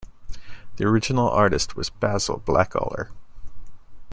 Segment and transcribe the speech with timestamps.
[0.77, 3.09] The original artist was Basil Blackaller.